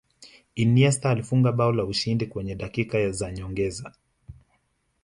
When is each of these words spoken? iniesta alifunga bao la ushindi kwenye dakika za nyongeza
iniesta 0.63 1.09
alifunga 1.09 1.51
bao 1.51 1.71
la 1.73 1.83
ushindi 1.83 2.27
kwenye 2.27 2.55
dakika 2.55 3.11
za 3.11 3.31
nyongeza 3.31 3.93